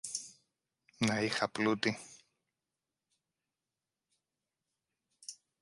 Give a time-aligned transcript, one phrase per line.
[0.99, 1.97] Να είχα πλούτη!